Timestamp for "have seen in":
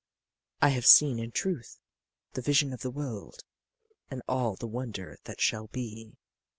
0.69-1.29